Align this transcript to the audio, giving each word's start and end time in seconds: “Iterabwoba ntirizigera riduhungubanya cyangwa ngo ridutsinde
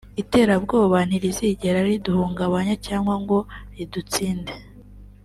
“Iterabwoba 0.21 0.97
ntirizigera 1.07 1.79
riduhungubanya 1.89 2.75
cyangwa 2.85 3.15
ngo 3.21 3.37
ridutsinde 3.75 4.53